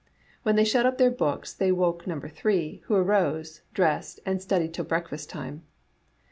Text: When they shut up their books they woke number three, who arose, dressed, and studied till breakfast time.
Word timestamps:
When 0.41 0.55
they 0.55 0.63
shut 0.63 0.87
up 0.87 0.97
their 0.97 1.11
books 1.11 1.53
they 1.53 1.71
woke 1.71 2.07
number 2.07 2.27
three, 2.27 2.81
who 2.85 2.95
arose, 2.95 3.61
dressed, 3.75 4.19
and 4.25 4.41
studied 4.41 4.73
till 4.73 4.85
breakfast 4.85 5.29
time. 5.29 5.61